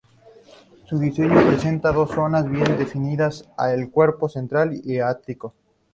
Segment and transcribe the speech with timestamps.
[0.85, 5.53] Su diseño presenta dos zonas bien definidas: el cuerpo central y el ático.